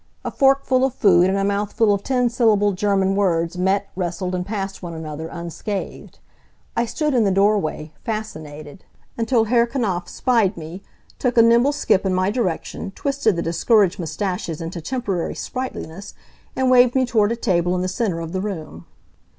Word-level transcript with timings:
A 0.25 0.31
fork 0.31 0.63
full 0.65 0.83
of 0.83 0.95
food 0.95 1.29
and 1.29 1.37
a 1.37 1.43
mouthful 1.43 1.93
of 1.93 2.01
ten 2.01 2.27
syllabled 2.27 2.75
German 2.75 3.13
words 3.15 3.55
met, 3.55 3.87
wrestled, 3.95 4.33
and 4.33 4.43
passed 4.43 4.81
one 4.81 4.95
another, 4.95 5.27
unscathed. 5.27 6.17
I 6.75 6.87
stood 6.87 7.13
in 7.13 7.23
the 7.23 7.29
doorway, 7.29 7.93
fascinated, 8.03 8.83
until 9.15 9.43
Herr 9.43 9.67
Knapf 9.67 10.07
spied 10.09 10.57
me, 10.57 10.81
took 11.19 11.37
a 11.37 11.43
nimble 11.43 11.71
skip 11.71 12.03
in 12.03 12.15
my 12.15 12.31
direction, 12.31 12.89
twisted 12.95 13.35
the 13.35 13.43
discouraged 13.43 13.99
mustaches 13.99 14.59
into 14.59 14.81
temporary 14.81 15.35
sprightliness, 15.35 16.15
and 16.55 16.71
waved 16.71 16.95
me 16.95 17.05
toward 17.05 17.31
a 17.31 17.35
table 17.35 17.75
in 17.75 17.81
the 17.83 17.87
center 17.87 18.21
of 18.21 18.31
the 18.31 18.41
room. 18.41 18.87